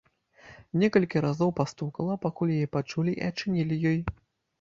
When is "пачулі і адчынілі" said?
2.77-3.79